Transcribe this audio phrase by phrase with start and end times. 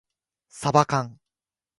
[0.49, 1.19] さばかん